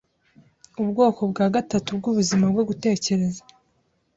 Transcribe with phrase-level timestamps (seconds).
[0.81, 3.41] Ubwoko bwa gatatu bwubuzima bwo Gutekereza